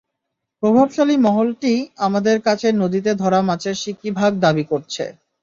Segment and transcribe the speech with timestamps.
[0.63, 1.73] প্রভাবশালী মহলটি
[1.99, 5.03] আমাদের কাছে নদীতে ধরা মাছের শিকি ভাগ দাবি করছে।